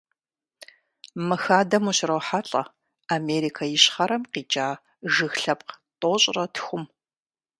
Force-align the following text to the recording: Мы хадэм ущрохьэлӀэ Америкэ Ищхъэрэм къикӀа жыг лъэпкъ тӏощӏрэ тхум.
Мы 1.27 1.35
хадэм 1.45 1.83
ущрохьэлӀэ 1.89 2.63
Америкэ 3.15 3.63
Ищхъэрэм 3.75 4.23
къикӀа 4.31 4.67
жыг 5.13 5.33
лъэпкъ 5.41 5.73
тӏощӏрэ 5.99 6.45
тхум. 6.53 6.83